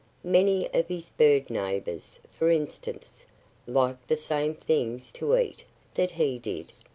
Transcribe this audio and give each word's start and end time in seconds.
Many 0.23 0.67
of 0.73 0.87
his 0.87 1.11
bird 1.11 1.51
neighbors, 1.51 2.19
for 2.31 2.49
instance, 2.49 3.27
liked 3.67 4.07
the 4.07 4.17
same 4.17 4.55
things 4.55 5.13
to 5.13 5.37
eat 5.37 5.63
that 5.93 6.09
he 6.09 6.39
did. 6.39 6.73